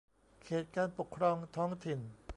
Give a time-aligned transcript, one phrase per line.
[0.43, 1.99] เขตการปกครองท้องถิ่น